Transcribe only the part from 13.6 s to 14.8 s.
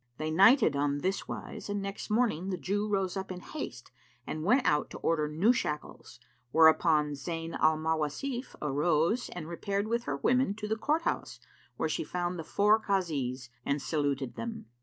and saluted them.